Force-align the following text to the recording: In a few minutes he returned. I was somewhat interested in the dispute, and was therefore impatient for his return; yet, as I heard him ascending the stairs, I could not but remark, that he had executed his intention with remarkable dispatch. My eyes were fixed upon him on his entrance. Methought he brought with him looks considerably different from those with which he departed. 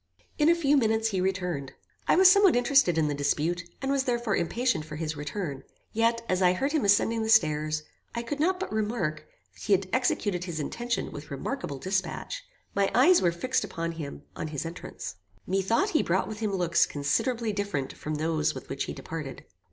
In 0.39 0.49
a 0.49 0.55
few 0.55 0.77
minutes 0.77 1.09
he 1.09 1.21
returned. 1.21 1.73
I 2.07 2.15
was 2.15 2.27
somewhat 2.27 2.55
interested 2.55 2.97
in 2.97 3.07
the 3.07 3.13
dispute, 3.13 3.69
and 3.83 3.91
was 3.91 4.05
therefore 4.05 4.35
impatient 4.35 4.83
for 4.83 4.95
his 4.95 5.15
return; 5.15 5.63
yet, 5.93 6.25
as 6.27 6.41
I 6.41 6.53
heard 6.53 6.71
him 6.71 6.83
ascending 6.83 7.21
the 7.21 7.29
stairs, 7.29 7.83
I 8.15 8.23
could 8.23 8.39
not 8.39 8.59
but 8.59 8.73
remark, 8.73 9.27
that 9.53 9.61
he 9.61 9.73
had 9.73 9.87
executed 9.93 10.45
his 10.45 10.59
intention 10.59 11.11
with 11.11 11.29
remarkable 11.29 11.77
dispatch. 11.77 12.43
My 12.73 12.89
eyes 12.95 13.21
were 13.21 13.31
fixed 13.31 13.63
upon 13.63 13.91
him 13.91 14.23
on 14.35 14.47
his 14.47 14.65
entrance. 14.65 15.17
Methought 15.45 15.91
he 15.91 16.01
brought 16.01 16.27
with 16.27 16.39
him 16.39 16.51
looks 16.51 16.87
considerably 16.87 17.53
different 17.53 17.93
from 17.93 18.15
those 18.15 18.55
with 18.55 18.69
which 18.69 18.85
he 18.85 18.93
departed. 18.93 19.45